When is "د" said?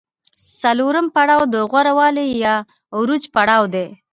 1.53-1.55